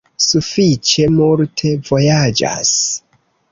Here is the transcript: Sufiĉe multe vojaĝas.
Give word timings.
Sufiĉe 0.27 1.05
multe 1.17 1.75
vojaĝas. 1.91 2.75